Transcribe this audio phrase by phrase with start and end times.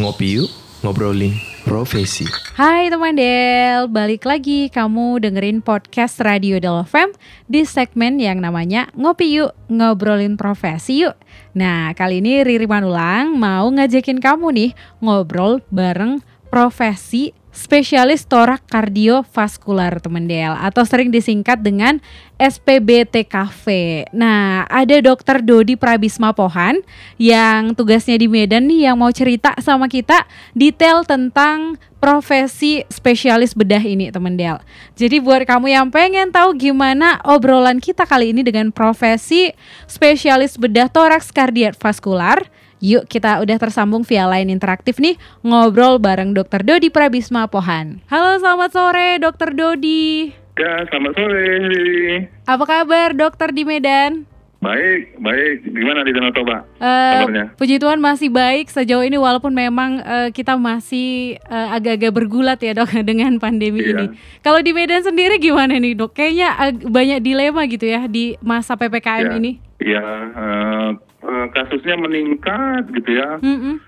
[0.00, 0.48] Ngopi yuk,
[0.80, 1.36] ngobrolin
[1.68, 2.24] profesi.
[2.56, 7.12] Hai teman Del, balik lagi kamu dengerin podcast Radio Del FM
[7.52, 11.20] di segmen yang namanya Ngopi Yuk, ngobrolin profesi yuk.
[11.52, 14.70] Nah, kali ini Riri Manulang mau ngajakin kamu nih
[15.04, 21.98] ngobrol bareng profesi spesialis torak kardiovaskular teman Del atau sering disingkat dengan
[22.40, 23.66] SPBTKV.
[24.16, 26.80] Nah, ada dokter Dodi Prabisma Pohan
[27.20, 30.24] yang tugasnya di Medan nih yang mau cerita sama kita
[30.56, 34.56] detail tentang profesi spesialis bedah ini teman Del.
[34.96, 39.52] Jadi buat kamu yang pengen tahu gimana obrolan kita kali ini dengan profesi
[39.84, 42.48] spesialis bedah toraks kardiovaskular,
[42.80, 48.00] Yuk kita udah tersambung via line interaktif nih ngobrol bareng Dokter Dodi Prabisma Pohan.
[48.08, 50.32] Halo selamat sore Dokter Dodi.
[50.56, 51.48] Ya selamat sore.
[52.44, 54.24] Apa kabar dokter di Medan?
[54.60, 55.64] Baik, baik.
[55.66, 56.68] Gimana di Danau Toba?
[56.76, 57.44] Uh, kabarnya?
[57.56, 62.72] puji Tuhan masih baik sejauh ini walaupun memang uh, kita masih uh, agak-agak bergulat ya
[62.72, 63.92] dok dengan pandemi Iya.
[63.94, 64.06] ini.
[64.40, 66.12] Kalau di Medan sendiri gimana nih dok?
[66.12, 69.32] Kayaknya banyak dilema gitu ya di masa ppkm Ya.
[69.34, 69.52] ini.
[69.80, 70.88] Ya, eh,
[71.24, 73.40] eh, kasusnya meningkat gitu ya.
[73.40, 73.80] Mm-mm.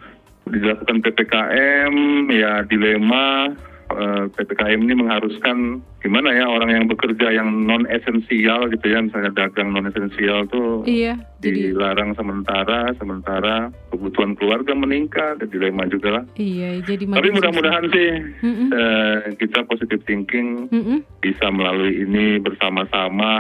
[0.49, 1.95] Dilakukan PPKM,
[2.33, 3.53] ya dilema.
[3.93, 9.31] eh, PPKM ini mengharuskan gimana ya orang yang bekerja yang non esensial gitu ya, misalnya
[9.33, 11.15] dagang non esensial tuh Iya.
[11.43, 16.25] Jadi dilarang sementara, sementara kebutuhan keluarga meningkat, dilema juga lah.
[16.37, 18.69] iya jadi Tapi mudah-mudahan sih Mm-mm.
[18.71, 21.03] eh, kita positive thinking Mm-mm.
[21.19, 23.33] bisa melalui ini bersama-sama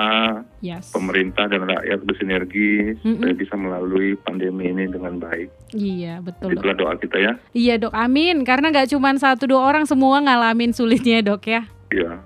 [0.59, 0.91] Yes.
[0.91, 3.19] pemerintah dan rakyat bersinergi Mm-mm.
[3.19, 5.51] supaya bisa melalui pandemi ini dengan baik.
[5.71, 6.59] Iya betul dok.
[6.59, 7.33] Itulah doa kita ya.
[7.53, 8.43] Iya dok, amin.
[8.43, 11.63] Karena nggak cuma satu dua orang semua ngalamin sulitnya dok ya.
[11.91, 12.19] Iya,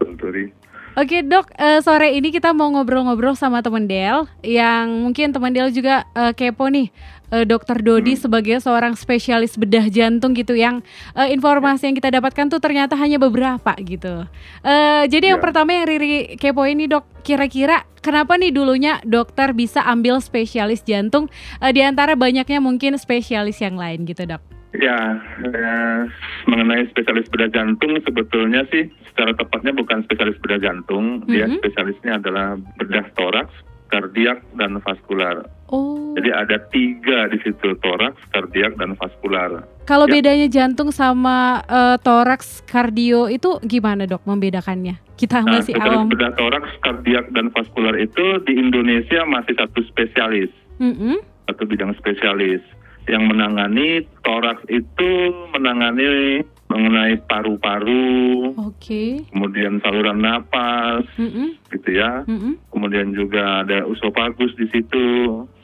[0.00, 0.52] betul.
[0.96, 5.68] Oke dok, eh, sore ini kita mau ngobrol-ngobrol sama teman Del yang mungkin teman Del
[5.68, 6.88] juga eh, kepo nih.
[7.26, 10.80] Eh, Dokter Dodi sebagai seorang spesialis bedah jantung gitu yang
[11.12, 14.24] eh, informasi yang kita dapatkan tuh ternyata hanya beberapa gitu.
[14.64, 15.44] Eh, jadi yang Ya.
[15.44, 21.28] pertama yang Riri kepo ini dok, kira-kira kenapa nih dulunya dokter bisa ambil spesialis jantung
[21.60, 24.55] eh, di antara banyaknya mungkin spesialis yang lain gitu dok?
[24.72, 24.98] Ya,
[25.40, 26.00] eh,
[26.44, 31.62] mengenai spesialis bedah jantung sebetulnya sih secara tepatnya bukan spesialis bedah jantung, dia Mhm.
[31.62, 33.54] spesialisnya adalah bedah toraks,
[33.88, 35.46] kardiak dan vaskular.
[35.68, 36.12] Oh.
[36.14, 39.64] Jadi ada tiga di situ toraks, kardiak dan vaskular.
[39.84, 40.18] Kalau Ya.
[40.18, 44.98] bedanya jantung sama eh, toraks kardio itu gimana dok membedakannya?
[45.16, 46.10] Kita Nah, masih spesialis awam.
[46.10, 50.50] bedah toraks, kardiak dan vaskular itu di Indonesia masih satu spesialis.
[50.76, 51.16] Mm-mm.
[51.46, 52.58] satu bidang spesialis
[53.06, 55.10] yang menangani toraks itu
[55.54, 59.22] menangani mengenai paru-paru, Oke.
[59.30, 61.54] kemudian saluran napas, Mm-mm.
[61.70, 62.26] gitu ya.
[62.26, 62.58] Mm-mm.
[62.74, 65.06] Kemudian juga ada usofagus di situ,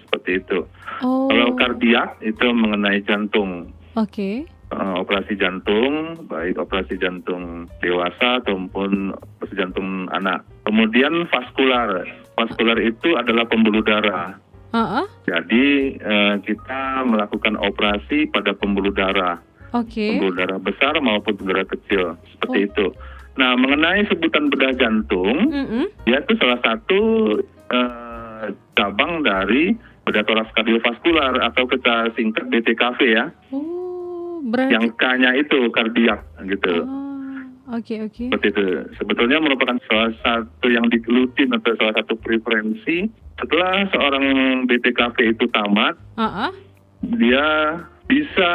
[0.07, 0.63] seperti itu.
[1.03, 1.27] Oh.
[1.27, 4.47] Kalau kardiak itu mengenai jantung, Oke.
[4.73, 10.49] Eh, operasi jantung, baik operasi jantung dewasa ataupun operasi jantung anak.
[10.65, 12.09] Kemudian vaskular,
[12.41, 14.33] vaskular itu adalah pembuluh darah.
[14.73, 15.05] Uh-uh.
[15.25, 15.67] Jadi
[15.97, 19.37] eh, kita melakukan operasi pada pembuluh darah,
[19.73, 20.17] Oke.
[20.17, 22.03] pembuluh darah besar maupun pembuluh darah kecil,
[22.33, 22.69] seperti Oh.
[22.69, 22.87] itu.
[23.33, 25.89] Nah, mengenai sebutan bedah jantung, Mm-mm.
[26.05, 27.01] dia itu salah satu
[28.75, 29.73] cabang dari
[30.05, 34.73] bedah toraks kardiovaskular atau kita singkat BTKV ya, Oh, berarti.
[34.77, 36.85] yang K-nya itu kardiak gitu.
[36.85, 37.02] Oh,
[37.71, 38.27] Oke oke.
[38.27, 38.65] Seperti itu.
[38.99, 43.07] Sebetulnya merupakan salah satu yang digeluti atau salah satu preferensi
[43.39, 44.25] setelah seorang
[44.67, 46.51] BTKV itu tamat Uh-uh.
[47.03, 47.47] dia
[48.13, 48.53] bisa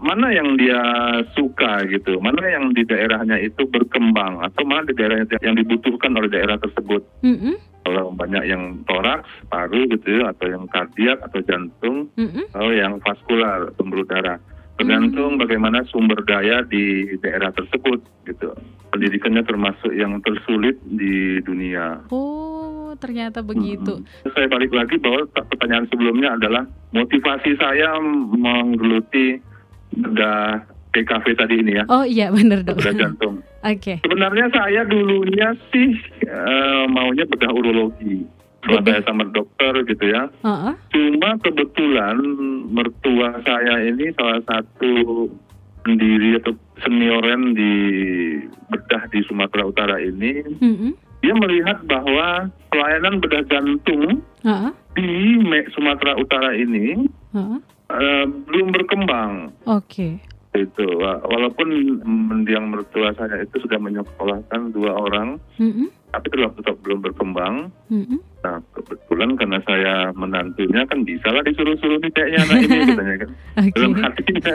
[0.00, 0.80] mana yang dia
[1.36, 6.32] suka gitu, mana yang di daerahnya itu berkembang atau mana di daerah yang dibutuhkan oleh
[6.32, 7.04] daerah tersebut.
[7.20, 7.60] Mm-mm.
[7.84, 12.48] Kalau banyak yang toraks, paru gitu ya, atau yang kardiak atau jantung, Mm-mm.
[12.56, 14.40] atau yang vaskular, pembuluh darah.
[14.74, 18.50] Tergantung bagaimana sumber daya di daerah tersebut gitu.
[18.90, 22.02] Pendidikannya termasuk yang tersulit di dunia.
[22.10, 24.02] Oh, ternyata begitu.
[24.02, 24.30] Hmm.
[24.34, 27.98] Saya balik lagi bahwa pertanyaan sebelumnya adalah motivasi saya
[28.34, 29.38] menggeluti
[29.94, 32.78] bedah PKV tadi ini ya, Oh iya bener dok.
[32.78, 33.02] bedah Oke.
[33.02, 33.34] jantung.
[34.02, 35.90] Sebenarnya saya dulunya sih
[36.22, 38.22] eh, maunya bedah urologi.
[38.64, 40.32] Saya sama dokter gitu ya.
[40.40, 40.72] Uh-uh.
[40.88, 42.16] Cuma kebetulan
[42.68, 45.28] mertua saya ini salah satu
[45.84, 47.72] pendiri atau senioren di
[48.66, 50.40] bedah di Sumatera Utara ini,
[51.20, 54.72] dia melihat bahwa pelayanan bedah jantung Uh-uh.
[54.96, 55.08] di
[55.38, 57.04] Me- Sumatera Utara ini
[57.36, 57.60] Uh-uh.
[57.92, 59.52] eh, belum berkembang.
[59.68, 60.16] Oke.
[60.54, 61.68] Itu Wa- walaupun
[62.06, 65.90] mendiang mertua saya itu sudah menyekolahkan dua orang Mm-mm.
[66.16, 67.54] Tapi tetap, tetap belum berkembang.
[67.88, 68.18] Mm-mm.
[68.44, 73.30] Nah, kebetulan karena saya menantunya kan bisa lah disuruh-suruh nih kayaknya anak ini katanya kan.
[73.56, 73.72] Oke.
[73.72, 74.52] Dalam hatinya.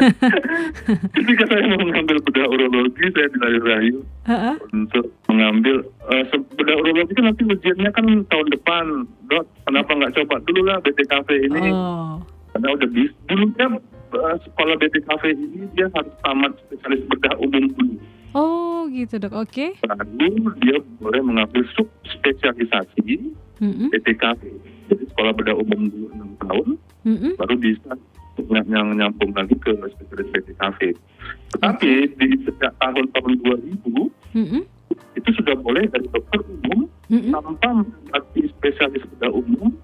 [1.18, 3.98] Ketika saya mau mengambil bedah urologi, saya dirayu-rayu
[4.30, 4.56] Heeh.
[4.72, 5.76] untuk mengambil
[6.30, 8.86] se- bedah urologi kan nanti ujiannya kan tahun depan.
[9.26, 11.62] Dok, kenapa nggak coba dulu lah BTKV ini?
[11.74, 12.22] Oh.
[12.54, 13.10] Karena udah bis.
[13.26, 13.66] Dulunya
[14.14, 17.98] eh, sekolah BTKV ini dia harus tamat spesialis bedah umum dulu.
[18.38, 19.36] Oh, gitu, Dok.
[19.36, 19.76] Oke.
[19.84, 20.32] Baru
[20.64, 23.36] dia boleh mengambil subspesialisasi.
[23.60, 24.42] BTKV.
[24.88, 26.68] Jadi sekolah bedah umum dulu 6 tahun,
[27.04, 27.32] Mm-mm.
[27.36, 27.92] baru bisa
[28.48, 30.80] ny- yang nyambung lagi ke spesialis BTKV.
[31.52, 34.64] Tetapi di sejak tahun-tahung 2000 Mm-mm.
[35.14, 37.36] itu sudah boleh dari dokter umum Mm-mm.
[37.36, 39.76] tanpa melatih spesialis bedah umum,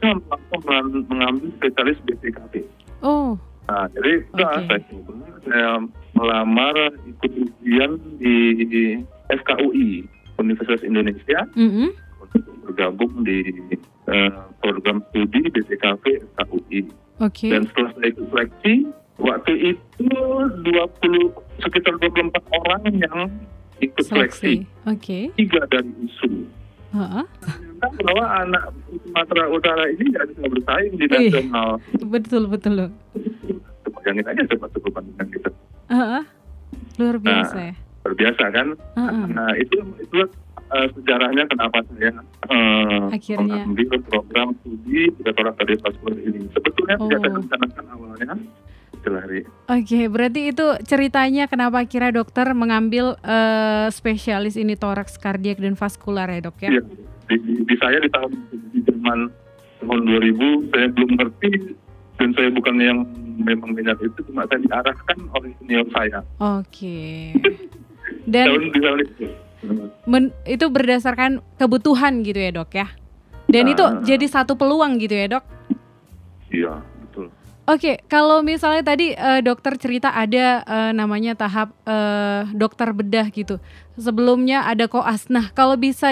[0.00, 2.54] langsung mengal- mengambil spesialis BTKV.
[3.02, 3.34] Oh.
[3.66, 4.42] Nah, jadi Oke.
[4.70, 5.12] saya coba,
[5.46, 5.70] saya
[6.14, 6.74] melamar
[7.06, 7.29] ikut
[7.70, 8.34] ujian di
[9.30, 10.02] FKUI
[10.42, 11.94] Universitas Indonesia Mm-mm.
[12.18, 13.46] untuk bergabung di
[14.10, 16.02] eh, program studi BPKV
[16.34, 16.90] FKUI.
[17.22, 17.46] Oke.
[17.46, 18.74] Dan setelah saya ikut seleksi,
[19.22, 20.08] waktu itu
[20.66, 20.66] 20
[21.62, 23.18] sekitar 24 orang yang
[23.78, 24.66] ikut seleksi.
[24.90, 25.30] Oke.
[25.38, 26.50] Tiga dari USU.
[26.90, 27.24] Heeh.
[27.78, 28.64] Ternyata bahwa anak
[29.06, 31.70] Sumatera Utara ini tidak bisa bersaing di nasional.
[32.02, 32.90] Betul, betul.
[33.94, 35.50] Bayangin aja coba coba bandingkan kita.
[35.86, 36.39] Heeh.
[37.00, 37.74] Luar biasa ya.
[38.00, 38.68] Berbiasa kan?
[38.96, 39.24] Heeh.
[39.28, 40.28] Nah itu itulah
[40.70, 42.12] eh, sejarahnya kenapa saya
[42.46, 43.64] eh, Akhirnya.
[43.66, 46.40] mengambil program studi kedokteran kardiovaskular ini.
[46.50, 47.36] Sebetulnya tidak saya Oh.
[47.36, 48.34] rencanakan awalnya.
[49.66, 56.28] Oke, berarti itu ceritanya kenapa kira dokter mengambil eh, spesialis ini toraks kardiak dan vaskular
[56.28, 56.68] ya dok ya?
[56.70, 56.82] Iya.
[57.24, 58.30] Di, di, di saya di tahun
[58.70, 59.18] di zaman
[59.80, 61.50] tahun 2000 saya belum ngerti
[62.18, 62.98] dan saya bukan yang
[63.40, 66.20] memang minat itu cuma saya diarahkan oleh senior saya.
[66.38, 67.32] Oke.
[68.24, 69.24] Dan di tahun itu.
[70.04, 72.88] men- itu berdasarkan kebutuhan gitu ya dok ya?
[73.44, 73.98] Dan itu Ah.
[74.00, 75.44] jadi satu peluang gitu ya dok?
[76.48, 77.26] Iya betul.
[77.66, 83.58] Oke, kalau misalnya tadi eh, dokter cerita ada eh, namanya tahap eh, dokter bedah gitu.
[83.94, 85.28] Sebelumnya ada koas.
[85.28, 86.10] Nah, kalau bisa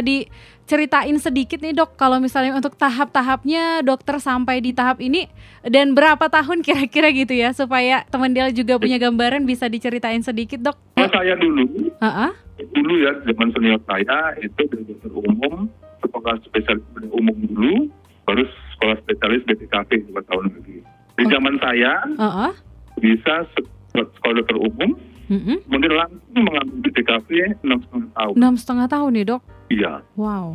[0.69, 5.25] diceritain sedikit nih dok, kalau misalnya untuk tahap-tahapnya dokter sampai di tahap ini
[5.65, 10.61] dan berapa tahun kira-kira gitu ya, supaya teman Del juga punya gambaran bisa diceritain sedikit
[10.61, 10.76] dok.
[10.93, 11.65] Kalau saya dulu
[11.97, 12.31] Heeh.
[12.69, 17.88] dulu ya zaman senior saya itu dari dokter umum sekolah spesialis bedah umum dulu
[18.29, 18.44] baru
[18.76, 20.85] sekolah spesialis BPKP dua tahun lagi
[21.17, 21.31] di Oh.
[21.32, 22.53] zaman saya Heeh.
[23.00, 25.57] bisa se- sekolah dokter umum Mm-mm.
[25.63, 27.29] kemudian langsung mengambil BPKP
[27.61, 29.43] enam setengah tahun Enam setengah tahun ya dok.
[29.69, 30.47] iya Wow,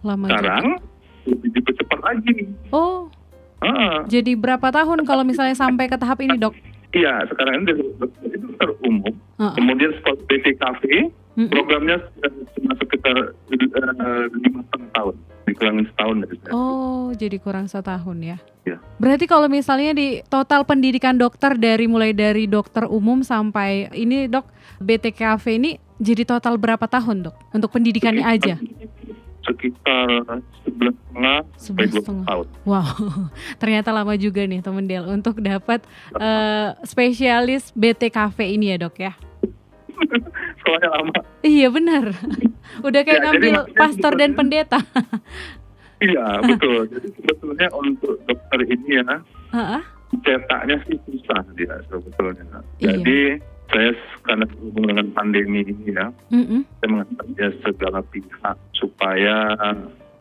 [0.00, 0.86] lama sekarang juga.
[1.26, 2.34] lebih dipercepat lagi
[2.70, 3.10] Oh,
[3.60, 6.56] Ah, jadi berapa tahun kalau misalnya sampai ke tahap ini dok?
[6.90, 7.84] iya sekarang ini itu
[8.40, 9.52] dokter umum Heeh.
[9.52, 10.82] kemudian sekolah BPKP
[11.32, 11.46] Mm-mm.
[11.48, 11.96] programnya
[12.50, 13.16] cuma sekitar
[13.46, 18.38] eh, lima setengah tahun dikurangin setahun dari Oh, jadi kurang setahun ya?
[18.60, 18.76] Iya.
[19.00, 24.44] Berarti kalau misalnya di total pendidikan dokter dari mulai dari dokter umum sampai ini dok
[24.84, 28.60] BTKV ini jadi total berapa tahun dok untuk pendidikannya aja?
[29.40, 32.46] sekitar sebelas setengah sampai dua tahun.
[32.68, 32.86] Wow,
[33.60, 35.80] ternyata lama juga nih temen Del untuk dapat
[36.16, 39.12] eh, spesialis BTKV ini ya dok ya?
[40.60, 41.12] Sekolahnya lama.
[41.40, 42.04] Iya benar.
[42.86, 44.80] Udah kayak Ya, ngambil pastor dan pendeta.
[46.00, 46.88] Iya betul.
[46.88, 49.20] Jadi sebetulnya untuk dokter ini ya
[50.26, 52.60] cetaknya sih susah dia sebetulnya.
[52.82, 52.98] Iya.
[52.98, 53.18] Jadi
[53.70, 53.94] saya
[54.26, 56.66] karena berhubung dengan pandemi ini ya, Mm-mm.
[56.82, 59.54] saya mengajak dia segala pihak supaya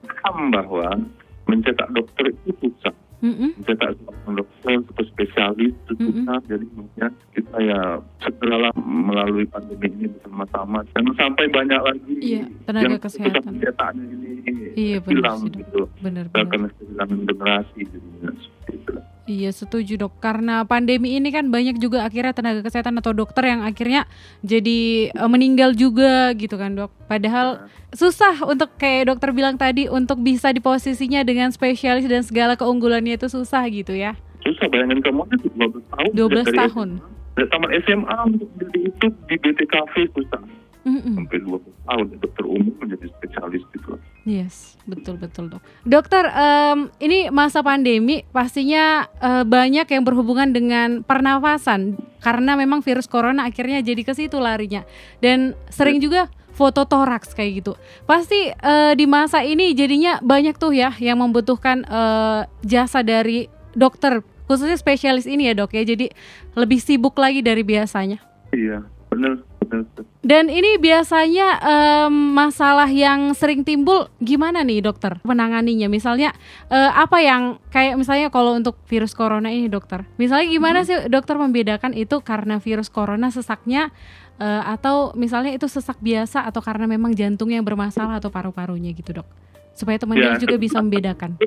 [0.05, 1.01] paham bahwa
[1.49, 2.93] mencetak dokter itu susah.
[3.19, 3.51] Mm-mm.
[3.53, 7.79] mencetak seorang dokter atau spesialis susah jadi makanya kita ya
[8.19, 13.41] segeralah melalui pandemi ini bersama-sama jangan sampai banyak lagi Iya, tenaga yang kesehatan.
[13.45, 14.27] mencetaknya ini
[14.71, 15.59] Iya, benar hilang sih, Dok.
[15.59, 18.31] gitu kita akan kehilangan generasi jadinya
[18.69, 23.13] seperti itu Iya setuju dok karena pandemi ini kan banyak juga akhirnya tenaga kesehatan atau
[23.13, 24.09] dokter yang akhirnya
[24.41, 26.89] jadi eh, meninggal juga gitu kan dok.
[27.05, 32.57] Padahal susah untuk kayak dokter bilang tadi untuk bisa di posisinya dengan spesialis dan segala
[32.57, 34.17] keunggulannya itu susah gitu ya.
[34.39, 36.89] susah bayangin kamu itu 12 tahun 12 dari tahun.
[36.97, 37.35] SMA.
[37.35, 40.41] dari taman SMA untuk jadi itu di BTKV susah
[40.87, 41.15] Mm-mm.
[41.19, 45.63] sampai 20 tahun dokter umum menjadi spesialis gitu Yes, betul betul dok.
[45.87, 53.09] Dokter, em, ini masa pandemi pastinya eh, banyak yang berhubungan dengan pernafasan karena memang virus
[53.09, 54.85] corona akhirnya jadi ke situ larinya
[55.23, 57.73] dan sering juga foto toraks kayak gitu.
[58.05, 64.21] Pasti eh, di masa ini jadinya banyak tuh ya yang membutuhkan eh, jasa dari dokter
[64.45, 65.81] khususnya spesialis ini ya dok ya.
[65.81, 66.11] Jadi
[66.53, 68.21] lebih sibuk lagi dari biasanya.
[68.53, 69.41] Iya, benar.
[69.69, 70.03] Betul.
[70.25, 75.87] Dan ini biasanya em, masalah yang sering timbul gimana nih dokter menanganinya?
[75.87, 76.33] Misalnya
[76.67, 81.37] eh, apa yang kayak misalnya kalau untuk virus corona ini dokter, misalnya gimana sih dokter
[81.37, 83.93] membedakan itu karena virus corona sesaknya
[84.41, 89.21] eh, atau misalnya itu sesak biasa atau karena memang jantung yang bermasalah atau paru-parunya gitu
[89.21, 89.27] dok?
[89.77, 91.39] Supaya teman-teman Ya, juga bisa membedakan.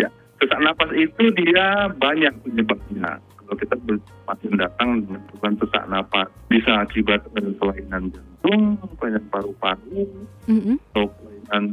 [0.00, 0.08] Ya,
[0.42, 3.22] sesak napas itu dia banyak penyebabnya.
[3.46, 9.24] Kalau kita ber- pasien datang dengan keluhan sesak napas, bisa akibat eh, kelainan jantung, kelainan
[9.30, 10.02] paru-paru,
[10.50, 10.76] Mm-mm.
[10.92, 11.64] atau kelainan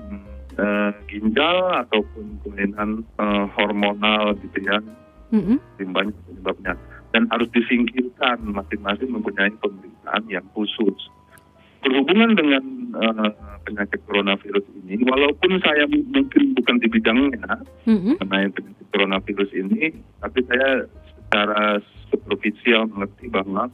[0.53, 4.77] eh, ginjal ataupun kelainan eh, hormonal gitu ya.
[5.34, 6.77] Jadi banyak penyebabnya
[7.10, 11.10] dan harus disingkirkan masing-masing mempunyai pemeriksaan yang khusus.
[11.82, 12.63] Berhubungan dengan
[13.01, 13.34] eh,
[13.65, 18.22] penyakit coronavirus ini, walaupun saya mungkin bukan di bidangnya Mm-mm.
[18.22, 19.89] mengenai penyakit coronavirus ini,
[20.22, 20.86] tapi saya
[21.34, 21.82] secara
[22.13, 23.66] superficial mengerti bahwa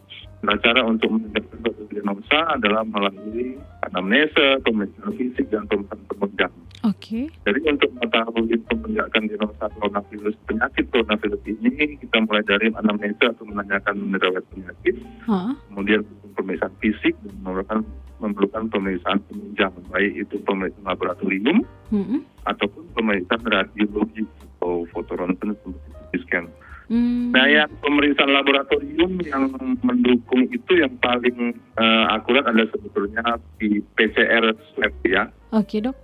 [0.63, 6.54] cara untuk menegakkan suatu diagnosa adalah melalui anamnesa, pemeriksaan fisik dan pemeriksaan penunjang.
[6.88, 7.28] Oke.
[7.44, 13.96] Jadi untuk mengetahui penegakan diagnosa coronavirus penyakit coronavirus ini kita mulai dari anamnesa atau menanyakan
[14.16, 14.96] riwayat penyakit,
[15.28, 15.51] Hah?
[15.68, 16.08] kemudian
[16.39, 17.84] pemeriksaan fisik dan memerlukan
[18.24, 22.24] memerlukan pemeriksaan penunjang baik itu pemeriksaan laboratorium Mm-mm.
[22.48, 26.48] ataupun pemeriksaan radiologi atau fotoronsen seperti scan.
[26.89, 27.31] Mm.
[27.38, 29.53] Nah yang pemeriksaan laboratorium yang
[29.86, 35.29] mendukung itu yang paling eh, akurat adalah sebetulnya di PCR swab ya.
[35.50, 35.98] Oke dok.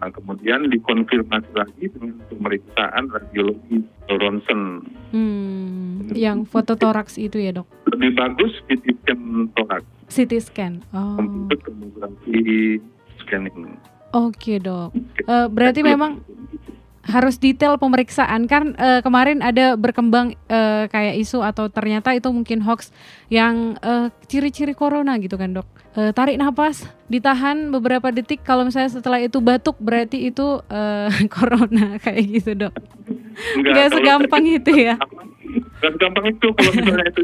[0.00, 4.82] Nah, kemudian dikonfirmasi lagi dengan pemeriksaan radiologi ronsen.
[5.12, 6.08] Hmm.
[6.10, 7.68] Yang fototoraks itu ya dok.
[7.94, 9.20] Lebih bagus CT scan
[9.54, 10.72] thorax, CT scan.
[10.90, 11.14] Oh.
[11.20, 12.42] komputer tomografi
[13.22, 13.78] scanning.
[14.10, 14.90] Oke dok.
[15.22, 16.18] Eh, berarti memang
[17.00, 22.60] harus detail pemeriksaan kan eh, kemarin ada berkembang eh, kayak isu atau ternyata itu mungkin
[22.60, 22.92] hoax
[23.32, 25.66] yang eh, ciri-ciri corona gitu kan dok.
[25.96, 28.44] Eh, tarik nafas, ditahan beberapa detik.
[28.46, 32.74] Kalau misalnya setelah itu batuk berarti itu eh, corona kayak gitu dok.
[33.58, 34.94] Nggak segampang itu ya.
[35.80, 37.20] Nggak segampang itu kalau misalnya itu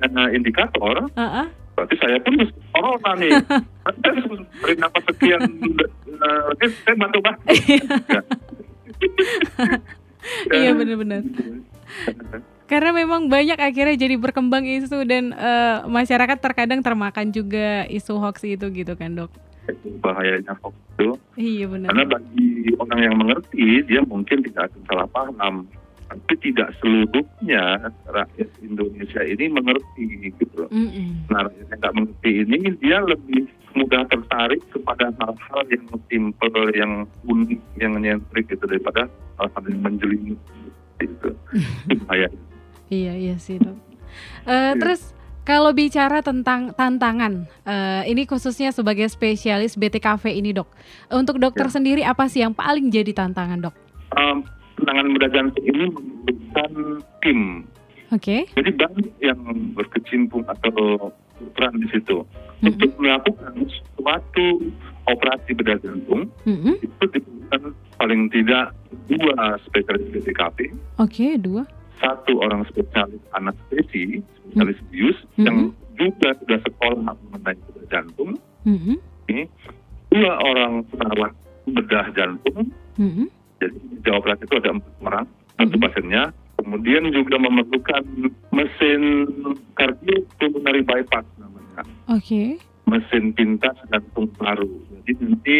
[0.00, 1.46] eh, indikator, Ah, ah.
[1.74, 2.34] berarti saya pun
[2.70, 3.30] corona nih.
[4.62, 5.40] Beri napas sekian,
[6.62, 7.18] eh, saya bantu.
[9.00, 9.80] Ya.
[10.52, 11.22] Iya benar-benar.
[12.68, 18.44] Karena memang banyak akhirnya jadi berkembang isu dan eh, masyarakat terkadang termakan juga isu hoax
[18.44, 19.32] itu gitu kan dok.
[20.04, 21.16] Bahayanya hoax itu.
[21.38, 21.88] Iya benar.
[21.94, 25.54] Karena bagi orang yang mengerti, dia mungkin tidak akan salah paham.
[26.08, 30.64] Tapi tidak seluruhnya rakyat Indonesia ini mengerti gitu.
[30.72, 31.28] Mm-mm.
[31.28, 33.44] Nah, rakyat yang nggak mengerti ini, dia lebih
[33.78, 36.92] mudah tertarik kepada hal-hal yang simple, yang
[37.24, 39.06] unik, yang nyentrik gitu daripada
[39.38, 40.38] hal-hal yang menjelimet
[40.98, 41.30] gitu.
[42.04, 42.28] Bahaya.
[42.90, 43.78] Iya iya sih dok.
[44.44, 50.68] Eh, Terus kalau bicara tentang tantangan, eh, ini khususnya sebagai spesialis BTKV ini dok.
[51.08, 51.72] Untuk dokter Ya.
[51.72, 53.74] sendiri apa sih yang paling jadi tantangan dok?
[54.12, 54.42] Um,
[54.76, 56.70] penanganan bedah jantung ini membutuhkan
[57.20, 57.40] tim.
[58.08, 58.48] Oke.
[58.48, 59.40] Jadi banyak yang
[59.76, 62.24] berkecimpung atau berperan di situ.
[62.58, 62.66] Mhm.
[62.66, 63.52] Untuk melakukan
[63.94, 64.46] suatu
[65.06, 66.74] operasi bedah jantung, Mm-mm.
[66.78, 67.62] itu diperlukan
[67.96, 68.74] paling tidak
[69.06, 70.58] dua spesialis BPKP,
[70.98, 71.64] Oke dua.
[71.96, 75.44] satu orang spesialis anestesi, spesialis bius, Mhm.
[75.46, 75.58] yang
[75.96, 76.98] juga sudah sekolah
[77.30, 78.30] mengenai bedah jantung,
[78.64, 78.96] Mm-mm.
[80.08, 81.32] dua orang perawat
[81.68, 83.26] bedah jantung, Mm-mm.
[83.58, 85.24] jadi di operasi itu ada empat orang,
[85.56, 85.82] satu Mhm.
[85.84, 86.22] pasiennya,
[86.58, 88.02] kemudian juga memerlukan
[88.50, 89.00] mesin
[89.74, 92.58] cardiopulmonary bypass namanya, Oke.
[92.84, 94.68] mesin pintas jantung paru.
[95.00, 95.58] Jadi nanti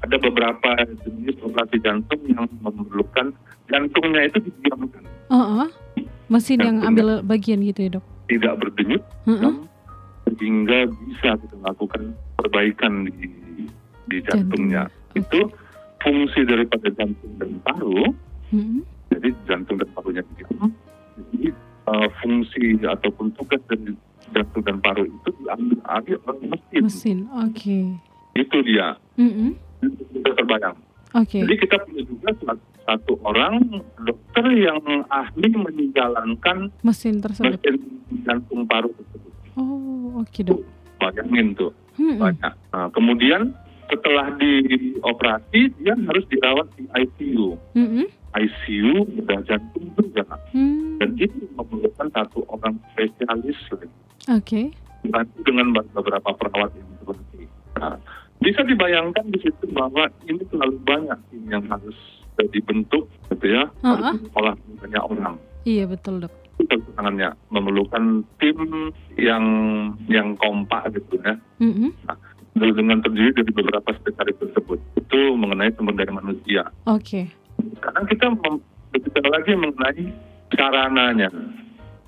[0.00, 0.70] ada beberapa
[1.04, 3.36] jenis operasi jantung yang memerlukan
[3.68, 5.68] jantungnya itu didiamkan, Oh, oh.
[6.26, 6.88] Mesin yang Jantungnya.
[6.88, 8.04] ambil bagian gitu ya dok.
[8.26, 9.54] tidak berdenyut, Heeh.
[10.38, 13.26] sehingga bisa kita lakukan perbaikan di
[14.06, 14.86] di jantungnya.
[14.86, 15.18] Jantung.
[15.18, 15.40] Itu
[16.00, 18.14] fungsi daripada jantung dan paru.
[18.54, 18.82] Mm-mm.
[19.20, 20.72] Jadi jantung dan parunya diam.
[21.20, 21.52] Jadi
[21.84, 23.92] uh, fungsi ataupun tugas dari
[24.32, 26.82] jantung dan paru itu diambil alih oleh mesin.
[26.88, 27.18] Mesin.
[27.36, 27.78] Oke.
[28.32, 28.96] Itu dia.
[29.20, 29.60] Mm-mm.
[29.84, 30.76] Itu Bisa terbayang.
[31.12, 31.44] Oke.
[31.44, 32.30] Jadi kita punya juga
[32.88, 33.60] satu, orang
[34.02, 34.80] dokter yang
[35.12, 37.60] ahli menjalankan Mesin tersebut.
[37.60, 37.76] mesin
[38.24, 39.32] jantung paru tersebut.
[39.60, 40.64] Oh, oke dok.
[40.96, 42.54] Bayangin tuh banyak.
[42.72, 43.52] Nah, kemudian
[43.90, 47.58] setelah dioperasi dia harus dirawat di ICU.
[47.74, 48.06] Mm-mm.
[48.30, 50.22] ICU bedah jantung juga.
[50.54, 51.02] Hmm.
[51.02, 53.90] Dan itu memerlukan satu orang spesialis lagi.
[54.30, 54.60] Oke.
[55.00, 55.66] dibantu dengan
[55.96, 57.48] beberapa perawat yang terlatih.
[57.80, 57.96] Nah,
[58.36, 61.96] bisa dibayangkan di situ bahwa ini terlalu banyak tim yang harus
[62.52, 64.16] dibentuk, gitu ya, Uh-uh.
[64.16, 65.36] harus olah banyak orang.
[65.64, 66.32] Iya betul dok.
[66.60, 69.44] Itu tangannya, memerlukan tim yang
[70.08, 71.96] yang kompak gitu ya, Mm-mm.
[72.54, 74.78] Dengan terdiri dari beberapa spesialis tersebut.
[74.96, 76.62] Itu mengenai sumber daya manusia.
[76.84, 77.30] Oke.
[77.76, 80.04] Sekarang kita berbicara lagi mengenai
[80.50, 81.28] sarananya.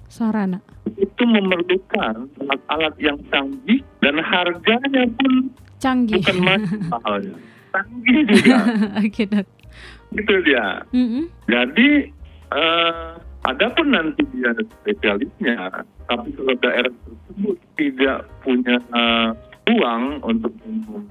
[0.08, 0.60] Sarana.
[1.00, 5.48] Itu memerlukan alat-alat yang canggih dan harganya pun
[5.80, 6.20] Canggih.
[6.20, 6.36] bukan
[6.92, 7.36] mahalnya.
[7.72, 8.56] Canggih juga.
[9.04, 9.48] Oke, Dok.
[10.12, 10.84] itu dia.
[10.92, 11.24] Mm-mm.
[11.48, 12.12] Jadi
[12.52, 13.10] eh
[13.42, 19.28] ada pun nanti dia ada spesialisnya, tapi kalau daerah tersebut tidak punya eh,
[19.64, 20.52] uang untuk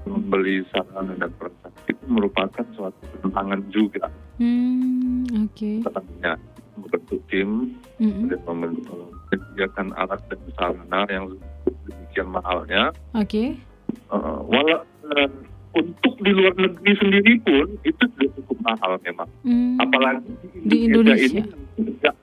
[0.04, 4.12] membeli sarana dan prasarana itu merupakan suatu tantangan juga.
[4.36, 5.70] Hmm, oke.
[5.82, 6.32] Tantangannya
[6.72, 7.50] membentuk tim
[7.96, 8.28] Mm-mm.
[8.28, 11.24] dan membentuk- menyediakan alat dan sarana yang
[11.88, 12.82] demikian mahalnya.
[13.12, 13.56] Oke.
[14.12, 14.84] Eh, walau
[15.16, 15.28] eh,
[15.72, 19.28] untuk di luar negeri sendiri pun itu sudah cukup mahal memang.
[19.42, 19.80] Hmm.
[19.80, 20.28] apalagi
[20.68, 21.40] Di Indonesia.
[21.40, 21.48] ini
[21.80, 22.14] sejak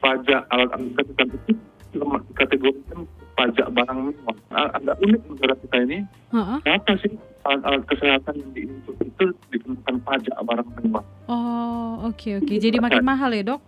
[0.00, 1.52] pajak alat-alat kesehatan itu
[1.94, 2.98] dikategorikan
[3.40, 4.36] pajak barang mewah.
[4.76, 5.98] Agak unik negara kita ini,
[6.36, 6.60] Ha-ha.
[6.60, 7.12] kenapa sih
[7.48, 11.04] alat-alat kesehatan yang diimpor itu dikenakan pajak barang mewah?
[11.24, 12.54] Oh, oke oke.
[12.60, 13.60] Jadi makin mahal ya, Dok?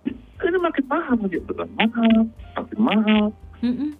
[0.42, 2.16] Ini makin mahal gitu kan, mahal,
[2.58, 3.24] makin mahal.
[3.62, 3.94] Mm-mm.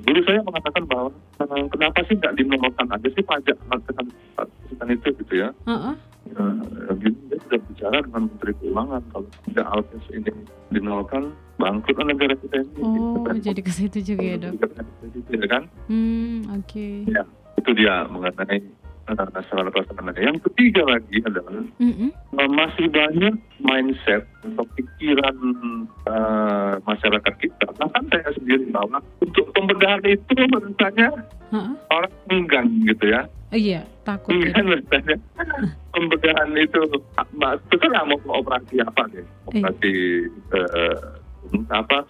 [0.00, 5.34] Dulu saya mengatakan bahwa eh, kenapa sih nggak dinolkan aja sih pajak kesehatan itu gitu
[5.36, 5.48] ya?
[5.68, 5.92] Ha-ha.
[6.30, 6.42] Ya,
[7.00, 10.30] gini, dia sudah bicara dengan Menteri Keuangan kalau tidak alkes ini
[10.68, 11.22] dinolkan
[11.56, 12.80] bangkrut lah negara kita ini.
[12.80, 13.34] Oh, Gitu kan.
[13.40, 14.52] jadi ke situ juga ya, Dok?
[15.32, 15.62] Ya kan?
[15.88, 16.86] Hmm, oke.
[17.56, 18.60] Itu dia mengenai
[19.08, 20.12] uh, sarana prasarana.
[20.14, 22.10] Yang ketiga lagi adalah Mm-mm.
[22.36, 23.34] uh, masih banyak
[23.70, 25.36] mindset atau pikiran
[26.04, 27.66] uh, masyarakat kita.
[27.78, 31.08] Bahkan saya sendiri bahwa untuk pembedahan itu rasanya
[31.54, 31.70] Ha-ha.
[31.88, 33.22] orang enggan gitu ya.
[33.50, 34.50] Oh, iya, takut ya.
[34.50, 35.16] Enggan rasanya
[35.94, 36.80] pembedahan itu
[37.30, 39.26] Mbak, terserah mau operasi apa deh.
[39.46, 39.92] Operasi
[40.50, 40.98] eh,
[41.70, 42.02] apa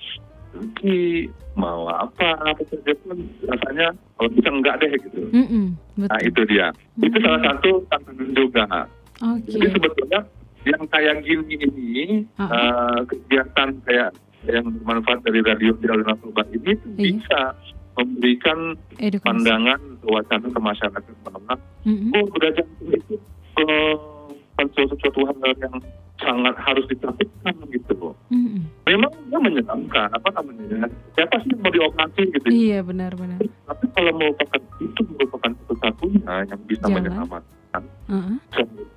[0.51, 5.21] cuci, mau apa apa saja pun rasanya kalau bisa enggak deh gitu.
[5.31, 5.67] Mm-mm.
[6.01, 6.29] Nah Betul.
[6.33, 6.67] itu dia.
[6.99, 7.25] Itu Hmm.
[7.25, 8.65] salah satu tantangan juga.
[9.21, 9.53] Oke.
[9.53, 10.21] Jadi sebetulnya
[10.63, 12.05] yang kayak gini ini
[12.37, 12.49] Ah.
[12.49, 14.11] eh, kegiatan kayak
[14.43, 17.05] yang bermanfaat dari radio di Alun Narkoba ini tuh Iya.
[17.13, 17.41] bisa
[17.93, 18.59] memberikan
[18.97, 19.27] Edukasi.
[19.27, 22.13] pandangan wacana ke masyarakat bahwa Mm-mm.
[22.15, 23.15] oh bedah jantung itu
[23.59, 23.95] eh,
[24.51, 25.77] bukan suatu, suatu hal yang
[26.17, 28.15] sangat harus ditakutkan gitu loh.
[28.29, 28.65] Mm-mm.
[28.85, 30.89] Memang dia menyeramkan apa namanya?
[31.13, 32.47] Siapa sih yang mau dioperasi gitu?
[32.47, 33.41] Iya, benar-benar.
[33.41, 36.95] Tapi kalau merupakan itu merupakan satu-satunya yang bisa Jalan.
[36.99, 38.33] menyelamatkan Ha-ha.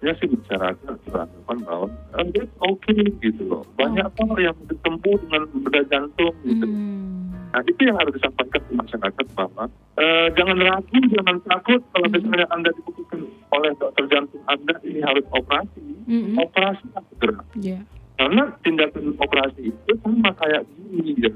[0.03, 1.87] Seharusnya sih masyarakat beranggapan bahwa
[2.19, 3.63] eh, dia oke gitu loh.
[3.79, 4.19] Banyak Oke.
[4.27, 6.65] kok yang ditempuh dengan bedah jantung gitu.
[6.67, 7.31] Hmm.
[7.55, 9.63] Nah itu yang harus disampaikan ke masyarakat bahwa
[9.95, 12.15] eh, jangan ragu, jangan takut kalau Hmm.
[12.19, 13.19] misalnya anda dibutuhkan
[13.55, 16.35] oleh dokter jantung anda ini harus operasi, Mm-mm.
[16.35, 17.39] operasi segera.
[17.55, 17.79] Iya.
[18.19, 21.31] Karena tindakan operasi itu sama kayak gini ya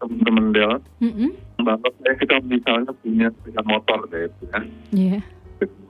[0.00, 0.72] teman-teman Del,
[1.04, 1.30] Mm-mm.
[1.62, 4.60] bahwa kayak kita misalnya punya sepeda motor deh itu ya.
[4.90, 5.18] Iya.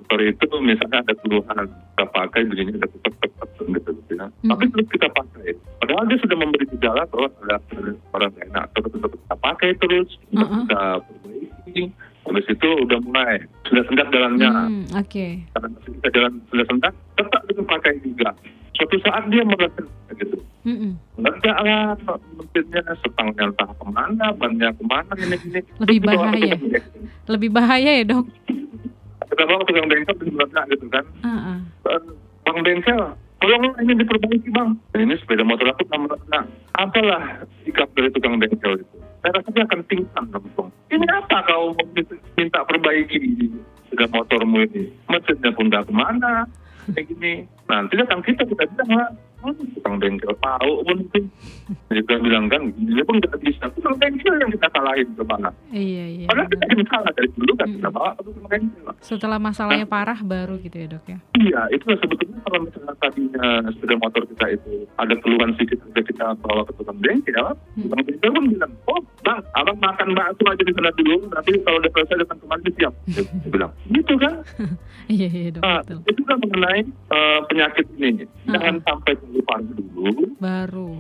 [0.09, 4.25] Motor itu misalnya ada keluhan kita pakai bunyinya ada tetap tetap gitu, gitu ya.
[4.25, 4.49] Hmm.
[4.57, 5.53] Tapi terus kita pakai.
[5.85, 7.57] Padahal dia sudah memberi gejala bahwa ada
[8.17, 10.65] orang enak terus tetap kita pakai terus Uh-uh.
[10.65, 11.83] kita perbaiki.
[12.25, 13.37] Habis itu udah mulai
[13.69, 14.49] sudah sendak jalannya.
[14.49, 15.45] Hmm, Oke.
[15.53, 18.31] Karena masih kita jalan sudah sendak tetap kita pakai juga.
[18.81, 20.41] Suatu saat dia meledak gitu.
[20.65, 20.97] Mm-mm.
[21.21, 22.01] Meledak lah
[22.33, 25.61] mesinnya setangnya entah ke mana, bannya ke mana ini ini.
[25.85, 26.57] Lebih bahaya.
[27.29, 28.57] Lebih bahaya ya, Dok?
[29.39, 31.05] Ke tukang bengkel terus meledak gitu kan.
[31.23, 32.03] Eh,
[32.49, 32.99] Bang bengkel,
[33.39, 34.73] tolong ini diperbaiki bang.
[34.97, 36.45] Ini sepeda motor aku nama nah,
[36.81, 38.97] apalah sikap dari tukang bengkel itu.
[39.21, 40.73] Saya rasa dia akan pingsan langsung.
[40.89, 41.77] Ini apa kau
[42.41, 43.53] minta perbaiki
[43.93, 44.89] sepeda motormu ini?
[45.13, 46.49] Mesinnya pun nggak ke mana,
[46.97, 47.45] kayak gini.
[47.69, 49.09] Nanti datang kita kita bilang lah,
[49.41, 50.99] tukang bengkel tahu pun.
[51.89, 53.65] Dia bilang, bilang kan, dia pun nggak bisa.
[53.71, 55.51] Tukang bengkel yang kita salahin ke mana?
[55.69, 56.27] Iya, iya.
[56.27, 56.75] Padahal kita benar.
[56.75, 57.77] yang salah dari dulu kan Hmm.
[57.77, 58.85] kita bawa ke tukang bengkel.
[58.99, 61.19] Setelah masalahnya parah baru gitu ya, Dok ya?
[61.35, 66.25] Iya, itu sebetulnya kalau misalnya tadinya sepeda motor kita itu ada keluhan sedikit saja kita
[66.39, 67.47] bawa ke tukang bengkel,
[67.77, 71.79] tukang bengkel pun bilang, oh bang, abang makan bakso aja di sana dulu, nanti kalau
[71.79, 72.93] udah selesai datang kemari siap.
[73.07, 74.35] Dia bilang, gitu kan?
[75.09, 75.65] Iya, iya, Dok.
[75.65, 78.29] Nah, itu kan mengenai eh, penyakit ini.
[78.45, 78.85] Jangan Hmm.
[78.85, 80.91] sampai parah dulu, Baru.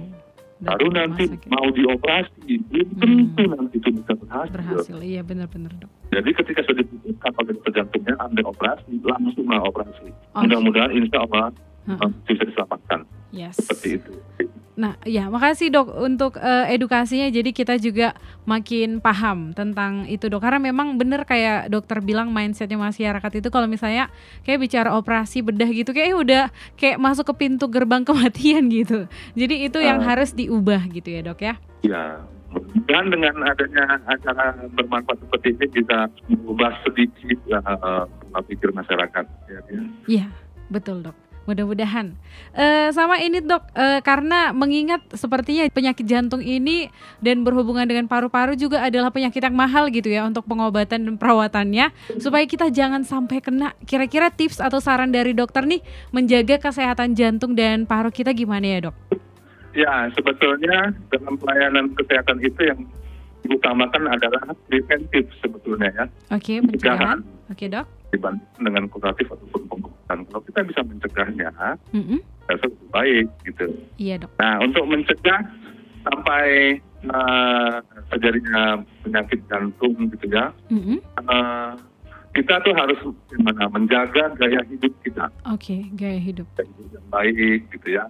[0.58, 1.48] baru nanti sakit.
[1.48, 2.50] mau dioperasi.
[2.66, 4.50] Belum tentu nanti itu bisa berhasil.
[4.52, 4.96] berhasil.
[4.98, 5.90] Iya, benar-benar, Dok.
[6.10, 10.08] Jadi ketika sudah diputuskan oleh dokter jantungnya anda operasi, langsunglah operasi.
[10.10, 10.40] Oke.
[10.42, 11.54] Mudah-mudahan insya Allah
[11.86, 13.00] eh, bisa diselamatkan.
[13.30, 13.54] Yes.
[13.60, 14.12] Seperti itu.
[14.78, 17.26] Nah, ya makasih dok untuk eh, edukasinya.
[17.26, 18.14] Jadi kita juga
[18.46, 20.38] makin paham tentang itu dok.
[20.38, 24.06] Karena memang bener kayak dokter bilang mindsetnya masyarakat itu kalau misalnya
[24.46, 26.44] kayak bicara operasi bedah gitu, kayak udah
[26.78, 29.10] kayak masuk ke pintu gerbang kematian gitu.
[29.34, 30.14] Jadi itu yang Ah.
[30.14, 31.54] harus diubah gitu ya dok ya.
[31.82, 32.22] Ya,
[32.88, 38.06] Dan dengan adanya acara bermanfaat seperti ini bisa mengubah sedikit uh,
[38.48, 39.24] pikir masyarakat.
[39.52, 39.82] Ya, ya.
[40.08, 40.26] Iya,
[40.72, 41.27] betul dok.
[41.48, 42.12] Mudah-mudahan.
[42.52, 46.92] Uh, sama ini dok, uh, karena mengingat sepertinya penyakit jantung ini
[47.24, 51.88] dan berhubungan dengan paru-paru juga adalah penyakit yang mahal gitu ya untuk pengobatan dan perawatannya.
[52.20, 53.72] Supaya kita jangan sampai kena.
[53.88, 55.80] Kira-kira tips atau saran dari dokter nih
[56.12, 58.96] menjaga kesehatan jantung dan paru kita gimana ya dok?
[59.72, 62.84] Ya, sebetulnya dalam pelayanan kesehatan itu yang
[63.48, 66.04] diutamakan adalah preventif sebetulnya ya.
[66.36, 67.24] Oke, okay, pencegahan.
[67.48, 67.97] Oke okay, dok.
[68.08, 70.18] Dibanding dengan kuratif ataupun pengobatan.
[70.32, 71.50] Kalau kita bisa mencegahnya,
[71.92, 72.20] mm -hmm.
[72.48, 73.66] lebih baik gitu.
[74.00, 74.30] Iya dok.
[74.40, 75.40] Nah untuk mencegah
[76.08, 76.78] sampai
[77.12, 80.98] uh, terjadinya penyakit jantung gitu ya, mm -hmm.
[81.28, 81.76] uh,
[82.38, 85.26] kita tuh harus gimana menjaga gaya hidup kita.
[85.50, 86.46] Oke, okay, gaya hidup.
[86.54, 88.04] Gaya hidup yang baik gitu ya.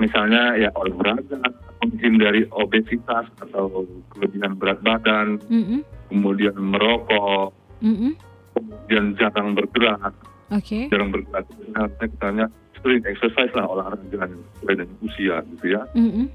[0.00, 1.38] Misalnya ya olahraga,
[1.84, 5.80] menghindari obesitas atau kelebihan berat badan, mm -hmm.
[6.10, 8.12] kemudian merokok, mm -hmm.
[8.54, 10.14] Kemudian jarang bergerak,
[10.52, 10.92] Okay.
[10.92, 11.48] Jarang bergerak.
[11.72, 12.46] Nah, misalnya
[12.84, 14.28] sering exercise lah olahraga
[14.60, 15.82] sesuai dengan usia gitu ya.
[15.96, 16.26] Mm -hmm.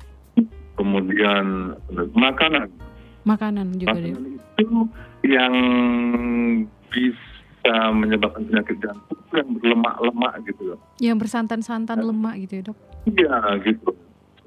[0.74, 1.46] Kemudian
[2.16, 2.68] makanan.
[3.28, 4.64] Makanan juga makanan deh.
[4.64, 4.80] itu
[5.28, 5.54] yang
[6.90, 10.80] bisa menyebabkan penyakit jantung yang berlemak-lemak gitu loh.
[10.98, 12.78] Yang bersantan-santan lemak gitu ya dok?
[13.06, 13.92] Iya gitu.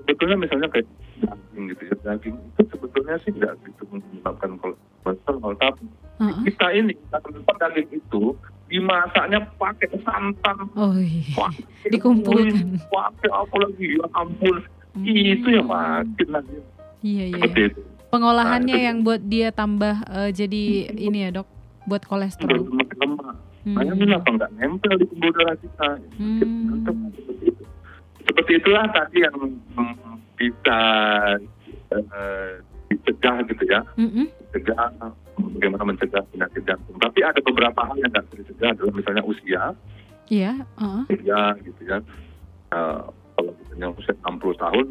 [0.03, 0.89] Sebetulnya misalnya kayak
[1.23, 1.95] daging gitu ya.
[2.03, 5.53] Daging itu sebetulnya sih tidak gitu menyebabkan kolesterol.
[5.57, 5.85] Tapi
[6.19, 6.43] uh -uh.
[6.45, 7.19] kita ini, kita
[7.63, 8.23] daging itu
[8.73, 10.57] dimasaknya pakai santan.
[10.75, 11.47] Oh iya.
[11.93, 12.81] Dikumpulkan.
[12.89, 13.87] Pakai apa lagi?
[14.01, 14.57] Ya ampun.
[14.93, 15.05] Hmm.
[15.05, 16.57] Itu yang makin lagi.
[17.05, 17.37] Iya iya.
[17.37, 17.81] Seperti itu.
[18.13, 21.49] Pengolahannya nah, yang buat dia tambah uh, jadi ini ya dok,
[21.89, 22.69] buat kolesterol.
[22.69, 23.37] Makin lemak.
[23.63, 23.79] Hmm.
[23.79, 25.89] Makanya kenapa nggak nempel di pembuluh darah kita?
[26.21, 26.41] Hmm.
[27.15, 27.63] Seperti itu.
[28.23, 29.37] Seperti itulah tadi yang
[30.43, 30.81] bisa
[31.95, 32.51] uh,
[32.91, 33.81] dicegah gitu ya.
[33.95, 34.27] Mm -hmm.
[34.51, 34.91] Dicegah
[35.39, 36.99] bagaimana mencegah penyakit jantung.
[36.99, 39.63] Tapi ada beberapa hal yang tidak bisa dicegah adalah misalnya usia.
[40.27, 40.53] Iya.
[40.75, 41.07] Uh.
[41.07, 41.99] Usia gitu ya.
[42.75, 43.07] Uh,
[43.39, 44.87] kalau misalnya usia 60 tahun,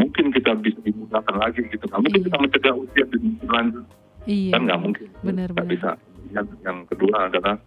[0.00, 1.84] mungkin kita bisa dimudahkan lagi gitu.
[1.84, 2.26] Nggak mungkin iya.
[2.32, 3.84] kita mencegah usia di lanjut.
[4.24, 4.52] Iya.
[4.56, 5.08] Kan nggak mungkin.
[5.20, 5.68] Benar, benar.
[5.68, 5.90] bisa.
[6.30, 7.58] Yang, yang kedua adalah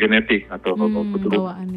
[0.00, 1.68] genetik atau hmm, keturunan.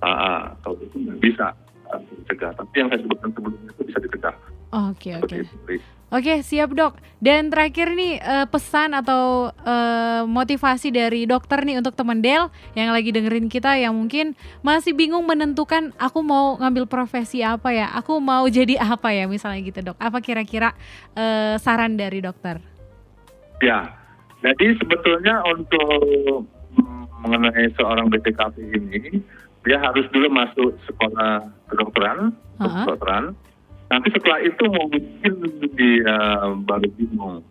[0.00, 1.52] Ah, ah, kalau itu nggak bisa
[1.98, 2.52] dicegah.
[2.54, 4.34] Tapi yang saya sebutkan sebelumnya itu bisa dicegah.
[4.70, 5.36] Oke, oke.
[6.10, 6.98] Oke, siap dok.
[7.22, 12.90] Dan terakhir nih uh, pesan atau uh, motivasi dari dokter nih untuk teman Del yang
[12.90, 14.34] lagi dengerin kita yang mungkin
[14.66, 19.62] masih bingung menentukan aku mau ngambil profesi apa ya, aku mau jadi apa ya misalnya
[19.62, 19.98] gitu dok.
[20.02, 20.74] Apa kira-kira
[21.14, 22.58] uh, saran dari dokter?
[23.62, 23.94] Ya,
[24.42, 26.48] jadi sebetulnya untuk
[27.20, 29.20] mengenai seorang BPKP ini,
[29.66, 32.84] dia harus dulu masuk sekolah kedokteran, uh -huh.
[32.88, 33.36] kedokteran
[33.90, 35.02] Nanti setelah itu mungkin
[35.74, 36.14] dia
[36.62, 37.42] baru bingung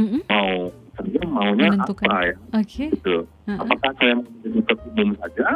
[0.00, 0.24] mm-hmm.
[0.32, 2.08] mau saya maunya Menentukan.
[2.08, 2.36] apa ya?
[2.64, 2.88] Okay.
[2.88, 3.28] Gitu.
[3.28, 3.60] Uh-huh.
[3.60, 5.48] Apakah saya mau menjadi dokter umum saja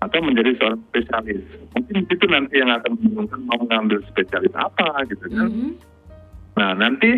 [0.00, 1.44] atau menjadi seorang spesialis?
[1.76, 5.48] Mungkin itu nanti yang akan membingungkan mau mengambil spesialis apa gitu kan?
[5.52, 5.72] Mm-hmm.
[6.56, 7.10] Nah nanti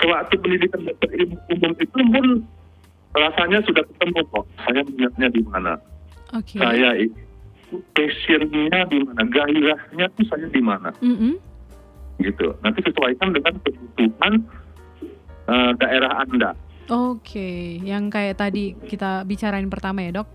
[0.00, 1.08] sewaktu pendidikan dokter
[1.52, 2.26] umum itu pun
[3.12, 4.44] rasanya sudah ketemu kok.
[4.64, 5.76] Saya melihatnya di mana.
[6.28, 6.60] Okay.
[6.60, 6.90] Saya
[7.92, 11.32] passionnya di mana, gairahnya tuh saya di mana, mm-hmm.
[12.24, 12.56] gitu.
[12.64, 14.32] Nanti sesuaikan dengan kebutuhan
[15.48, 16.52] uh, daerah anda.
[16.88, 17.60] Oke, okay.
[17.84, 20.28] yang kayak tadi kita bicarain pertama ya dok?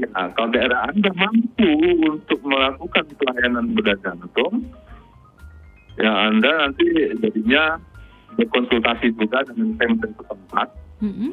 [0.00, 1.68] Ya, kalau daerah anda mampu
[2.08, 4.64] untuk melakukan pelayanan bedah jantung,
[6.00, 6.86] ya anda nanti
[7.20, 7.76] jadinya
[8.40, 10.68] berkonsultasi juga dengan pemda setempat.
[11.04, 11.30] Mm-hmm.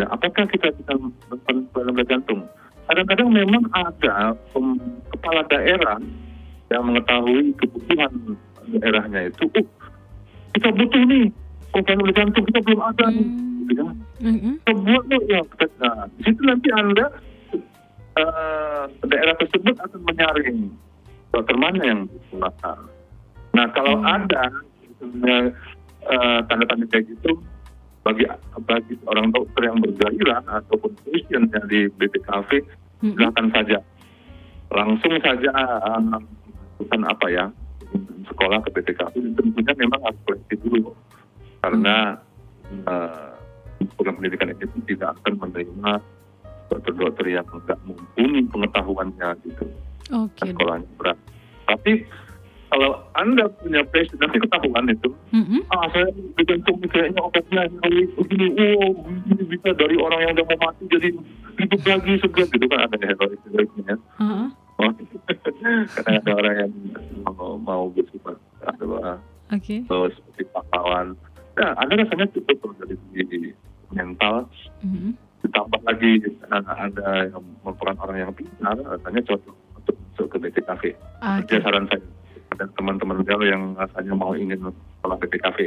[0.00, 0.92] Ya, apakah kita bisa
[1.76, 2.48] bedah jantung?
[2.90, 4.34] Kadang-kadang memang ada
[5.14, 6.02] kepala daerah
[6.74, 8.34] yang mengetahui kebutuhan
[8.66, 9.66] daerahnya itu, uh,
[10.58, 11.30] kita butuh nih
[11.70, 13.62] program jantung kita belum ada nih, hmm.
[13.70, 13.88] gitu kan?
[14.20, 14.54] Mm-hmm.
[14.58, 15.40] Kita buat loh ya,
[15.78, 17.06] nah, di situ nanti anda
[18.18, 20.58] uh, daerah tersebut akan menyaring
[21.30, 22.78] dokter mana yang digunakan.
[23.54, 24.06] Nah kalau mm.
[24.06, 24.44] ada
[24.82, 25.38] misalnya
[26.10, 27.38] uh, tanda-tanda kayak gitu,
[28.02, 28.26] bagi
[28.66, 32.50] bagi orang dokter yang bergairah ataupun passion yang di BPKV
[33.02, 33.78] silakan saja.
[34.70, 35.50] Langsung saja
[35.96, 36.20] um,
[37.04, 37.44] apa ya?
[38.30, 40.94] Sekolah ke PTK tentunya memang harus seleksi dulu.
[41.60, 42.14] Karena
[42.70, 42.84] hmm.
[42.86, 43.34] uh,
[43.96, 45.92] program pendidikan ini tidak akan menerima
[46.70, 49.64] dokter-dokter yang tidak mumpuni pengetahuannya gitu.
[50.10, 50.50] Okay.
[50.50, 51.18] sekolahnya berat.
[51.66, 52.02] Tapi
[52.70, 55.60] kalau anda punya passion nanti ketahuan itu mm-hmm.
[55.74, 57.62] ah saya digantung kayaknya obatnya
[58.14, 58.92] begini oh
[59.26, 61.08] ini bisa dari orang yang udah mau mati jadi
[61.58, 64.48] hidup lagi segar gitu kan ada heroik heroiknya uh-huh.
[64.80, 64.90] oh,
[65.98, 66.72] karena ada orang yang
[67.26, 69.18] mau, mau bersifat adalah
[69.50, 69.82] Oke.
[69.86, 71.18] atau seperti pahlawan.
[71.58, 73.52] Ya, ada rasanya cukup dari segi
[73.90, 74.46] mental.
[74.86, 75.18] Mhm.
[75.40, 76.12] Ditambah lagi
[76.52, 80.82] ada yang merupakan orang yang pintar, rasanya cocok untuk masuk ke BPKV.
[80.94, 81.54] Oke.
[81.56, 82.04] Itu saran saya
[82.60, 84.60] ada teman-teman beliau yang rasanya mau ingin
[85.00, 85.58] sekolah BPKV.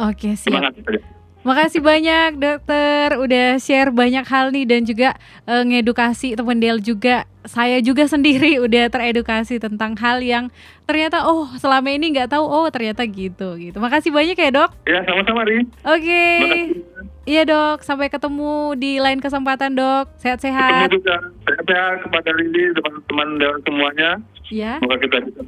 [0.00, 0.72] Oke, Terima siap.
[0.72, 1.00] kasih saja.
[1.38, 7.28] Makasih banyak dokter udah share banyak hal nih dan juga eh, ngedukasi teman Del juga.
[7.46, 10.50] Saya juga sendiri udah teredukasi tentang hal yang
[10.84, 13.76] ternyata oh selama ini nggak tahu oh ternyata gitu gitu.
[13.78, 14.70] Makasih banyak ya dok.
[14.82, 15.62] Ya, sama-sama, Ri.
[15.84, 16.24] Oke.
[16.32, 16.68] Terima kasih.
[17.28, 20.08] Iya dok, sampai ketemu di lain kesempatan dok.
[20.08, 20.88] Ketemu Sehat-sehat.
[20.90, 21.16] juga.
[21.44, 24.10] Sehat-sehat kepada Rindi, teman-teman dewan semuanya.
[24.48, 25.44] Ya, Semoga kita bisa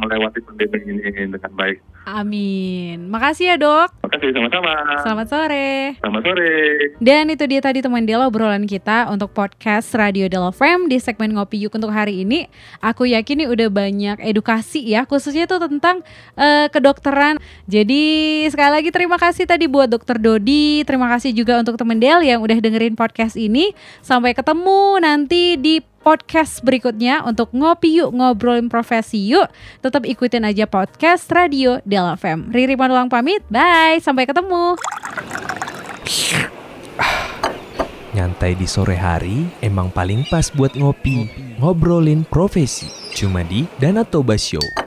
[0.00, 1.84] melewati pandemi ini dengan baik.
[2.08, 3.12] amin.
[3.12, 3.92] Makasih ya dok.
[3.92, 4.72] Terima kasih sama-sama.
[5.04, 5.70] Selamat sore.
[6.00, 6.52] Selamat sore.
[6.96, 11.36] Dan itu dia tadi teman Dela obrolan kita untuk podcast Radio Dela FM di segmen
[11.36, 12.48] Ngopi Yuk untuk hari ini.
[12.80, 16.00] Aku yakin nih udah banyak edukasi ya khususnya tuh tentang
[16.40, 17.36] eh, kedokteran.
[17.68, 22.24] Jadi sekali lagi terima kasih tadi buat Dokter Dodi, terima kasih juga untuk teman Del
[22.24, 23.76] yang udah dengerin podcast ini.
[24.00, 29.50] Sampai ketemu nanti di podcast berikutnya untuk ngopi yuk ngobrolin profesi yuk.
[29.82, 32.54] Tetap ikutin aja podcast Radio Dela FM.
[32.54, 33.42] Riri Manulang pamit.
[33.50, 34.78] Bye, sampai ketemu.
[38.14, 41.26] Nyantai di sore hari emang paling pas buat ngopi,
[41.58, 42.86] ngobrolin profesi.
[43.18, 44.85] Cuma di Danatoba Show.